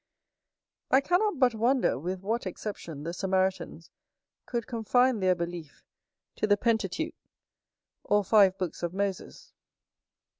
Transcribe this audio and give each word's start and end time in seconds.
I 0.89 0.99
cannot 0.99 1.37
but 1.37 1.53
wonder 1.53 1.99
with 1.99 2.21
what 2.21 2.47
exception 2.47 3.03
the 3.03 3.13
Samaritans 3.13 3.91
could 4.47 4.65
confine 4.65 5.19
their 5.19 5.35
belief 5.35 5.83
to 6.37 6.47
the 6.47 6.57
Pentateuch, 6.57 7.13
or 8.03 8.23
five 8.23 8.57
books 8.57 8.81
of 8.81 8.95
Moses. 8.95 9.53